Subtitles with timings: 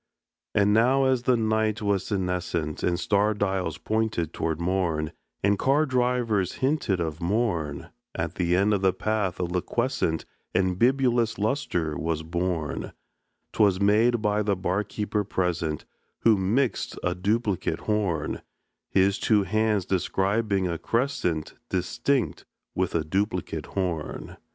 [0.55, 5.11] And now as the night was senescent, And star dials pointed to morn,
[5.43, 10.25] And car drivers hinted of morn, At the end of the path a liquescent
[10.55, 12.93] And bibulous lustre was born;
[13.53, 15.85] 'Twas made by the bar keeper present,
[16.21, 18.41] Who mixed a duplicate horn,
[18.89, 22.43] His two hands describing a crescent Distinct
[22.73, 24.37] with a duplicate horn.